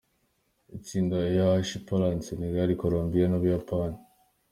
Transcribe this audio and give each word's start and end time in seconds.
Itsinga 0.77 1.19
H: 1.67 1.83
Poland, 1.91 2.21
Senegal, 2.29 2.69
Colombia, 2.85 3.25
Japan. 3.51 3.91